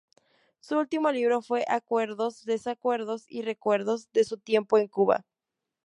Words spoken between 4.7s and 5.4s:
en Cuba.